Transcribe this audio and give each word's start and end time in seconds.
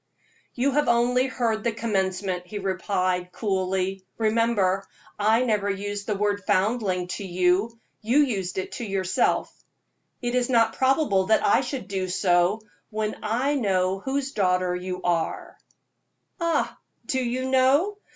"You 0.55 0.71
have 0.71 0.87
only 0.87 1.27
heard 1.27 1.63
the 1.63 1.71
commencement," 1.71 2.47
he 2.47 2.57
replied, 2.57 3.31
coolly. 3.31 4.03
"Remember, 4.17 4.83
I 5.19 5.43
never 5.45 5.69
used 5.69 6.07
the 6.07 6.15
word 6.17 6.43
'foundling' 6.47 7.09
to 7.09 7.23
you 7.23 7.79
you 8.01 8.17
used 8.17 8.57
it 8.57 8.71
to 8.71 8.83
yourself. 8.83 9.53
It 10.19 10.33
is 10.33 10.49
not 10.49 10.73
probable 10.73 11.27
that 11.27 11.45
I 11.45 11.61
should 11.61 11.87
do 11.87 12.07
so 12.07 12.61
when 12.89 13.15
I 13.21 13.53
know 13.53 13.99
whose 13.99 14.31
daughter 14.31 14.75
you 14.75 15.03
are." 15.03 15.55
"Ah! 16.39 16.79
Do 17.05 17.23
you 17.23 17.45
know? 17.47 17.99